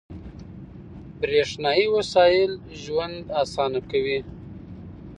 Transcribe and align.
•برېښنايي 1.19 1.85
وسایل 1.95 2.51
ژوند 2.81 3.23
اسانه 3.41 3.79
کوي. 3.91 4.19